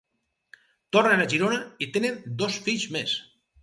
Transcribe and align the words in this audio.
Tornen 0.97 1.23
a 1.25 1.29
Girona 1.35 1.61
i 1.87 1.91
tenen 1.99 2.21
dos 2.43 2.63
fills 2.67 2.93
més. 2.99 3.19